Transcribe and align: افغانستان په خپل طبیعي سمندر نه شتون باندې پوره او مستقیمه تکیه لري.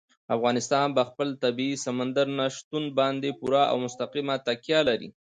افغانستان 0.35 0.87
په 0.97 1.03
خپل 1.09 1.27
طبیعي 1.43 1.75
سمندر 1.85 2.25
نه 2.39 2.45
شتون 2.55 2.83
باندې 2.99 3.29
پوره 3.39 3.63
او 3.71 3.75
مستقیمه 3.85 4.35
تکیه 4.47 4.79
لري. 4.89 5.09